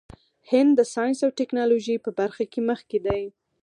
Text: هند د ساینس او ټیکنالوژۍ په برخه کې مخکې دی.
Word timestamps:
هند 0.51 0.71
د 0.77 0.81
ساینس 0.93 1.19
او 1.25 1.31
ټیکنالوژۍ 1.39 1.95
په 2.05 2.11
برخه 2.19 2.43
کې 2.51 2.59
مخکې 2.69 2.97
دی. 3.07 3.23